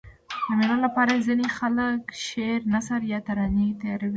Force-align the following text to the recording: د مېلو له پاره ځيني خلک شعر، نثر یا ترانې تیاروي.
د 0.45 0.47
مېلو 0.57 0.75
له 0.83 0.89
پاره 0.95 1.15
ځيني 1.27 1.47
خلک 1.57 1.99
شعر، 2.25 2.59
نثر 2.73 3.01
یا 3.11 3.19
ترانې 3.27 3.67
تیاروي. 3.81 4.09